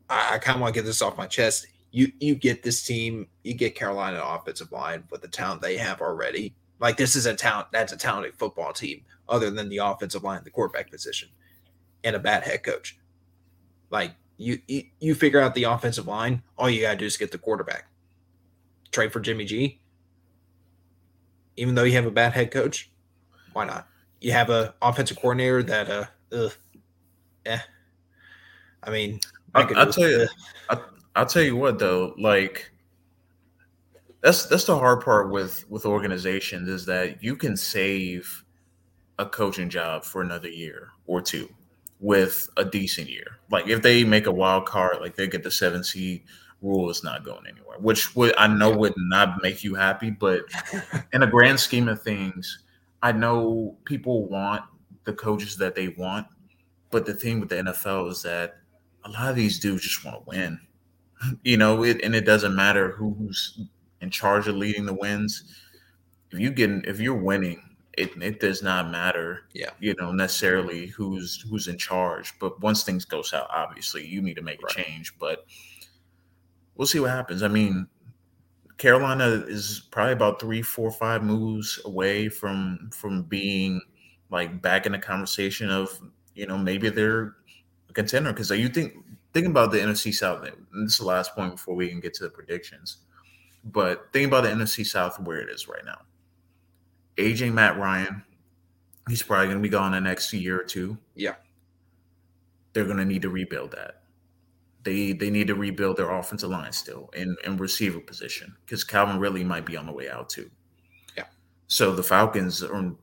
[0.10, 1.68] I, I kind of want to get this off my chest.
[1.92, 6.02] You you get this team, you get Carolina offensive line with the talent they have
[6.02, 6.56] already.
[6.80, 10.42] Like this is a talent that's a talented football team, other than the offensive line,
[10.44, 11.30] the quarterback position,
[12.04, 12.98] and a bad head coach.
[13.90, 16.41] Like you, you, you figure out the offensive line.
[16.58, 17.88] All you gotta do is get the quarterback.
[18.91, 19.80] Trade for Jimmy G
[21.58, 22.89] even though you have a bad head coach,
[23.54, 23.88] why not?
[24.21, 26.54] You have a offensive coordinator that uh, ugh,
[27.45, 27.60] eh.
[28.84, 29.19] I mean,
[29.54, 30.28] I will tell you,
[30.69, 30.80] I,
[31.15, 32.71] I'll tell you what though, like
[34.21, 38.43] that's that's the hard part with with organizations is that you can save
[39.19, 41.50] a coaching job for another year or two,
[42.00, 43.40] with a decent year.
[43.50, 46.24] Like if they make a wild card, like they get the seven seed,
[46.62, 47.78] Rhule is not going anywhere.
[47.80, 50.44] Which would I know would not make you happy, but
[51.14, 52.64] in a grand scheme of things,
[53.02, 54.64] I know people want
[55.04, 56.28] the coaches that they want,
[56.90, 58.58] but the thing with the NFL is that
[59.06, 60.60] a lot of these dudes just want to win.
[61.44, 63.60] You know, it, and it doesn't matter who's
[64.02, 65.52] in charge of leading the wins.
[66.30, 67.67] If you get if you're winning,
[67.98, 69.42] it, it does not matter.
[69.54, 69.72] Yeah.
[69.80, 72.34] You know, necessarily who's who's in charge.
[72.40, 74.72] But once things go south, obviously you need to make right.
[74.72, 75.18] a change.
[75.20, 75.46] But
[76.76, 77.42] we'll see what happens.
[77.44, 77.88] I mean,
[78.78, 83.82] Carolina is probably about three, four, five moves away from from being
[84.30, 86.00] like back in the conversation of
[86.36, 87.36] you know maybe they're
[87.90, 88.94] a contender because you think
[89.34, 90.42] thinking about the NFC South.
[90.44, 92.98] this is the last point before we can get to the predictions.
[93.64, 96.00] But think about the NFC South where it is right now.
[97.18, 98.24] AJ Matt Ryan,
[99.10, 100.98] he's probably going to be gone the next year or two.
[101.16, 101.36] Yeah,
[102.74, 104.02] they're going to need to rebuild that.
[104.84, 109.20] They they need to rebuild their offensive line still in in receiver position because Calvin
[109.20, 110.50] Ridley might be on the way out too.
[111.18, 111.26] Yeah.
[111.68, 112.94] So the Falcons are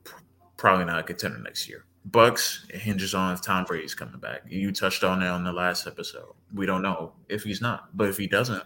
[0.57, 1.85] probably not a contender next year.
[2.11, 4.43] Bucs it hinges on if Tom Brady's coming back.
[4.47, 6.35] You touched on it on the last episode.
[6.55, 8.63] We don't know if he's not, but if he doesn't,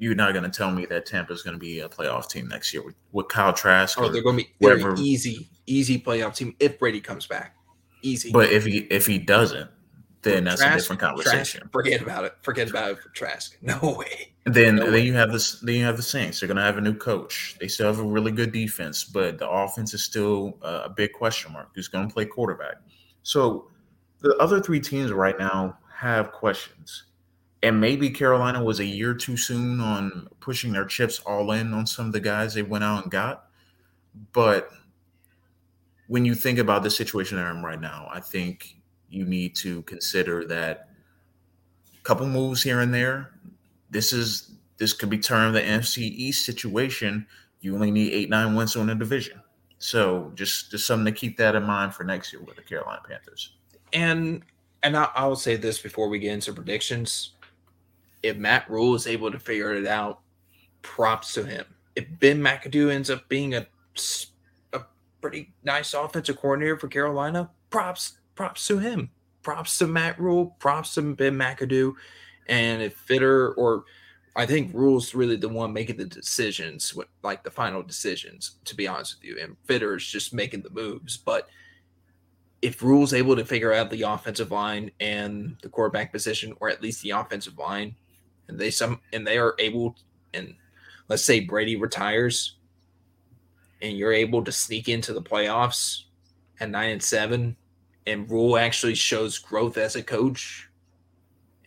[0.00, 2.72] you're not going to tell me that Tampa's going to be a playoff team next
[2.72, 4.00] year with, with Kyle Trask.
[4.00, 4.94] Oh, they're going to be whatever.
[4.96, 7.54] easy, easy playoff team if Brady comes back.
[8.00, 8.32] Easy.
[8.32, 9.70] But if he if he doesn't,
[10.22, 11.60] then that's Trask, a different conversation.
[11.60, 12.34] Trask, forget about it.
[12.40, 13.58] Forget about it for Trask.
[13.60, 14.32] No way.
[14.46, 15.00] Then no then way.
[15.00, 15.60] you have this.
[15.60, 16.40] Then you have the Saints.
[16.40, 17.56] They're going to have a new coach.
[17.60, 21.12] They still have a really good defense, but the offense is still uh, a big
[21.12, 21.68] question mark.
[21.74, 22.76] Who's going to play quarterback?
[23.22, 23.68] So
[24.20, 27.04] the other three teams right now have questions.
[27.62, 31.86] And maybe Carolina was a year too soon on pushing their chips all in on
[31.86, 33.46] some of the guys they went out and got.
[34.32, 34.70] But
[36.08, 38.76] when you think about the situation they're in right now, I think
[39.10, 40.88] you need to consider that
[41.94, 43.32] a couple moves here and there.
[43.90, 47.26] This is this could be termed the NFC East situation.
[47.60, 49.42] You only need eight, nine wins on the division.
[49.78, 53.02] So just just something to keep that in mind for next year with the Carolina
[53.06, 53.56] Panthers.
[53.92, 54.42] And
[54.82, 57.32] and I, I will say this before we get into predictions.
[58.22, 60.20] If Matt Rhule is able to figure it out,
[60.82, 61.64] props to him.
[61.96, 63.66] If Ben McAdoo ends up being a
[64.72, 64.80] a
[65.20, 69.10] pretty nice offensive coordinator for Carolina, props props to him.
[69.42, 70.56] Props to Matt Rhule.
[70.58, 71.94] Props to Ben McAdoo.
[72.48, 73.84] And if Fitterer or
[74.36, 78.86] I think Rhule's really the one making the decisions, like the final decisions, to be
[78.86, 79.38] honest with you.
[79.42, 81.16] And Fitterer is just making the moves.
[81.16, 81.48] But
[82.62, 86.82] if Rhule's able to figure out the offensive line and the quarterback position, or at
[86.82, 87.96] least the offensive line,
[88.50, 89.96] and they some and they are able,
[90.34, 90.54] and
[91.08, 92.56] let's say Brady retires,
[93.80, 96.02] and you're able to sneak into the playoffs
[96.58, 97.56] at nine and seven,
[98.06, 100.68] and Rhule actually shows growth as a coach.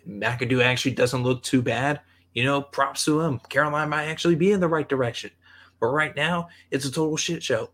[0.07, 2.01] McAdoo actually doesn't look too bad.
[2.33, 3.39] You know, props to him.
[3.49, 5.31] Carolina might actually be in the right direction.
[5.79, 7.69] But right now, it's a total shit show.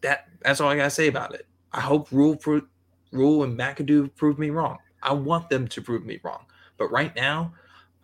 [0.00, 1.46] That that's all I gotta say about it.
[1.72, 2.38] I hope Rhule
[3.12, 4.78] Rhule and McAdoo prove me wrong.
[5.02, 6.46] I want them to prove me wrong.
[6.76, 7.54] But right now,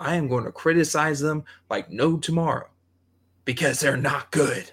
[0.01, 2.69] I am going to criticize them like no tomorrow
[3.45, 4.71] because they're not good.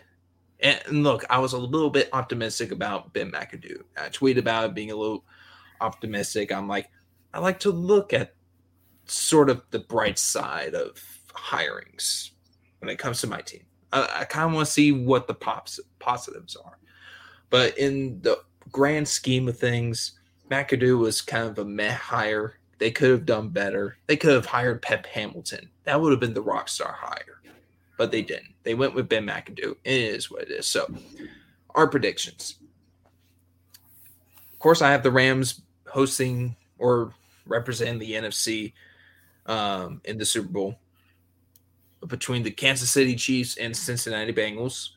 [0.61, 3.83] And look, I was a little bit optimistic about Ben McAdoo.
[3.95, 5.23] I tweeted about being a little
[5.81, 6.51] optimistic.
[6.51, 6.89] I'm like,
[7.33, 8.33] I like to look at
[9.05, 12.31] sort of the bright side of hirings
[12.79, 13.63] when it comes to my team.
[13.91, 16.79] I, I kind of want to see what the pops, positives are.
[17.49, 18.39] But in the
[18.71, 22.56] grand scheme of things, McAdoo was kind of a meh hire.
[22.79, 23.97] They could have done better.
[24.07, 25.69] They could have hired Pep Hamilton.
[25.85, 27.37] That would have been the rock star hire
[27.97, 28.53] but they didn't.
[28.63, 29.75] They went with Ben McAdoo.
[29.83, 30.67] It is what it is.
[30.67, 30.87] So,
[31.75, 32.55] our predictions.
[34.53, 37.13] Of course, I have the Rams hosting or
[37.45, 38.73] representing the NFC
[39.47, 40.79] um, in the Super Bowl
[42.07, 44.89] between the Kansas City Chiefs and Cincinnati Bengals.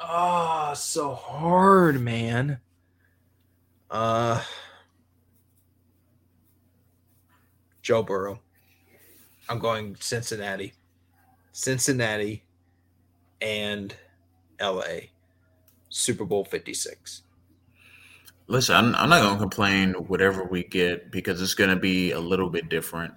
[0.00, 2.58] Oh, so hard, man.
[3.90, 4.42] Uh,
[7.90, 8.38] Joe Burrow.
[9.48, 10.74] I'm going Cincinnati.
[11.50, 12.44] Cincinnati,
[13.42, 13.92] and
[14.60, 15.08] LA.
[15.88, 17.22] Super Bowl 56.
[18.46, 22.12] Listen, I'm, I'm not going to complain whatever we get because it's going to be
[22.12, 23.12] a little bit different.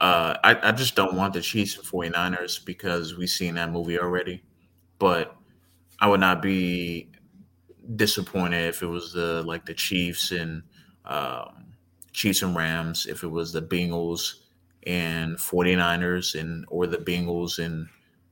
[0.00, 4.00] Uh, I, I just don't want the Chiefs and 49ers because we've seen that movie
[4.00, 4.42] already.
[4.98, 5.36] But
[6.00, 7.10] I would not be
[7.94, 10.62] disappointed if it was the like the Chiefs and
[11.04, 11.75] um,
[12.16, 14.40] Chiefs and Rams, if it was the Bengals
[14.86, 17.86] and 49ers and or the Bengals and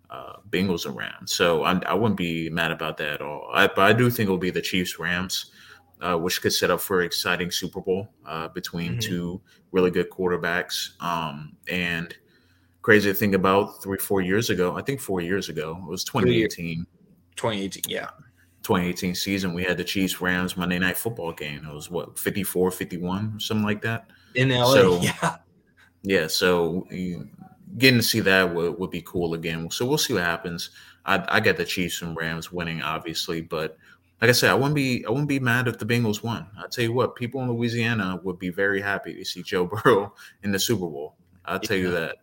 [0.08, 1.34] uh, Bengals and Rams.
[1.34, 3.50] So I, I wouldn't be mad about that at all.
[3.52, 5.52] I, but I do think it'll be the Chiefs Rams.
[6.00, 9.00] uh, which could set up for an exciting Super Bowl uh, between mm-hmm.
[9.00, 9.40] two
[9.72, 11.00] really good quarterbacks.
[11.00, 12.14] Um, and
[12.82, 16.04] crazy to think about three, four years ago, I think four years ago, it was
[16.04, 16.86] 2018.
[17.36, 18.08] 2018, yeah.
[18.64, 21.64] 2018 season, we had the Chiefs Rams Monday Night Football game.
[21.64, 24.72] It was what 54, 51, something like that in LA.
[24.72, 25.36] So, yeah,
[26.02, 26.26] yeah.
[26.26, 26.86] So
[27.78, 29.70] getting to see that would, would be cool again.
[29.70, 30.70] So we'll see what happens.
[31.04, 33.76] I, I get the Chiefs and Rams winning, obviously, but
[34.20, 36.46] like I said, I wouldn't be I wouldn't be mad if the Bengals won.
[36.58, 40.14] I tell you what, people in Louisiana would be very happy to see Joe Burrow
[40.42, 41.16] in the Super Bowl.
[41.44, 41.82] I'll tell yeah.
[41.82, 42.16] you that.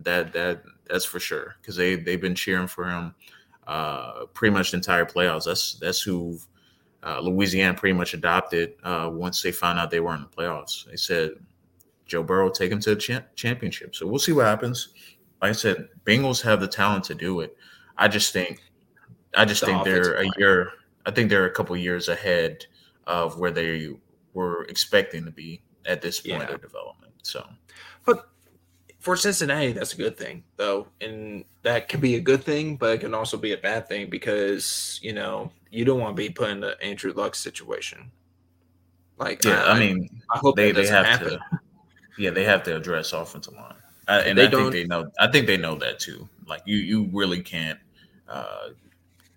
[0.00, 3.14] That that that's for sure because they they've been cheering for him
[3.66, 5.44] uh, pretty much the entire playoffs.
[5.44, 6.38] That's that's who
[7.02, 10.84] uh, Louisiana pretty much adopted uh, once they found out they were in the playoffs.
[10.86, 11.32] They said
[12.06, 13.94] Joe Burrow take him to the cha- championship.
[13.94, 14.88] So we'll see what happens.
[15.42, 17.56] Like I said, Bengals have the talent to do it.
[17.98, 18.60] I just think,
[19.34, 20.72] I just the think they're a year.
[21.04, 22.66] I think they're a couple years ahead
[23.06, 23.90] of where they
[24.34, 26.54] were expecting to be at this point yeah.
[26.54, 27.12] of development.
[27.22, 27.46] So,
[28.04, 28.30] but
[29.06, 32.94] for Cincinnati, that's a good thing, though, and that can be a good thing, but
[32.94, 36.28] it can also be a bad thing because you know you don't want to be
[36.28, 38.10] put in the Andrew Luck situation.
[39.16, 41.28] Like, yeah, I, I mean, I hope they, they have happen.
[41.28, 41.40] to.
[42.18, 43.76] Yeah, they have to address offensive line,
[44.08, 45.08] uh, and they I think they know.
[45.20, 46.28] I think they know that too.
[46.48, 47.78] Like, you you really can't
[48.28, 48.70] uh,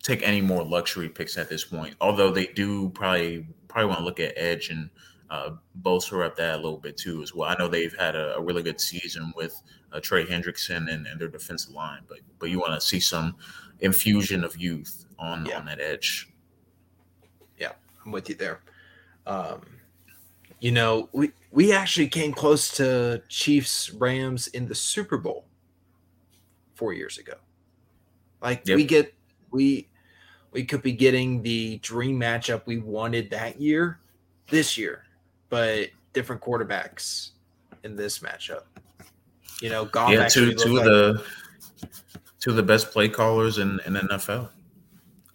[0.02, 1.94] take any more luxury picks at this point.
[2.02, 4.90] Although they do probably probably want to look at edge and
[5.30, 7.50] uh, bolster up that a little bit too as well.
[7.50, 9.62] I know they've had a, a really good season with
[9.92, 13.36] uh, Trey Hendrickson and, and, their defensive line, but but you want to see some
[13.80, 15.60] infusion of youth on yeah.
[15.60, 16.30] on that edge.
[17.58, 17.74] Yeah,
[18.06, 18.62] I'm with you there.
[19.28, 19.62] Um,
[20.60, 25.46] you know, we we actually came close to Chiefs Rams in the Super Bowl
[26.74, 27.36] four years ago.
[28.42, 28.78] Like yep.
[28.78, 29.14] we get
[29.52, 29.88] we
[30.52, 34.00] we could be getting the dream matchup we wanted that year
[34.50, 35.04] this year
[35.50, 37.32] but different quarterbacks
[37.84, 38.64] in this matchup.
[39.62, 41.24] You know, Goff yeah, two two of like, the
[42.40, 44.50] two of the best play callers in, in NFL,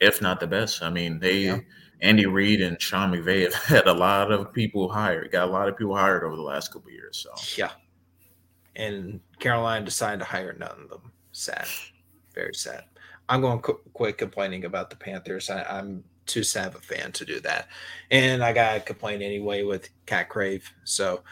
[0.01, 0.83] if not the best.
[0.83, 1.59] I mean, they yeah.
[2.01, 5.69] Andy Reid and Sean McVay have had a lot of people hired, got a lot
[5.69, 7.19] of people hired over the last couple years.
[7.19, 7.73] So yeah,
[8.77, 11.12] and Carolina decided to hire none of them.
[11.33, 11.67] Sad,
[12.35, 12.85] very sad.
[13.29, 15.49] I'm going to quit complaining about the Panthers.
[15.49, 17.68] I, I'm of a fan to do that.
[18.11, 20.70] And I got to complain anyway with Cat Crave.
[20.85, 21.22] So,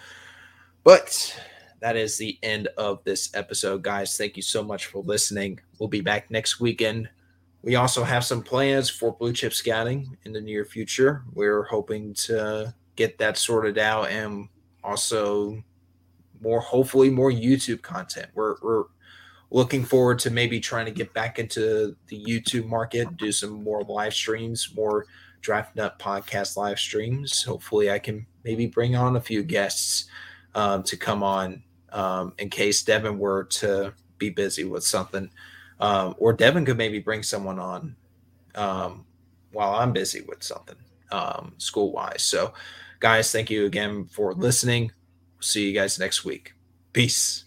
[0.85, 1.39] but
[1.81, 4.17] that is the end of this episode, guys.
[4.17, 5.61] Thank you so much for listening.
[5.79, 7.09] We'll be back next weekend.
[7.63, 11.23] We also have some plans for blue chip scouting in the near future.
[11.33, 14.49] We're hoping to get that sorted out and
[14.85, 15.63] also
[16.41, 18.29] more, hopefully, more YouTube content.
[18.35, 18.85] We're, we're
[19.53, 23.83] looking forward to maybe trying to get back into the YouTube market, do some more
[23.83, 25.07] live streams, more
[25.43, 27.43] Draft Nut podcast live streams.
[27.43, 30.07] Hopefully, I can maybe bring on a few guests
[30.55, 35.31] um, to come on um, in case Devin were to be busy with something.
[35.81, 37.97] Um, or Devin could maybe bring someone on
[38.55, 39.05] um,
[39.51, 40.77] while I'm busy with something
[41.11, 42.23] um, school wise.
[42.23, 42.55] So,
[43.01, 44.93] guys, thank you again for listening.
[45.41, 46.55] See you guys next week.
[46.93, 47.45] Peace.